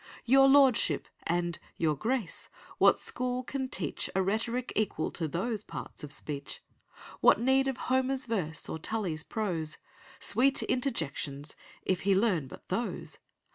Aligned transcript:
'Your 0.25 0.47
lordship' 0.47 1.07
and 1.27 1.59
'Your 1.77 1.95
Grace,' 1.95 2.49
what 2.79 2.97
school 2.97 3.43
can 3.43 3.69
teach 3.69 4.09
A 4.15 4.23
rhetoric 4.23 4.73
equal 4.75 5.11
to 5.11 5.27
those 5.27 5.63
parts 5.63 6.03
of 6.03 6.11
speech? 6.11 6.63
What 7.19 7.39
need 7.39 7.67
of 7.67 7.77
Homer's 7.77 8.25
verse 8.25 8.67
or 8.67 8.79
Tully's 8.79 9.21
prose, 9.23 9.77
Sweet 10.19 10.63
interjections! 10.63 11.55
if 11.83 12.01
he 12.01 12.15
learn 12.15 12.47
but 12.47 12.67
those? 12.69 13.19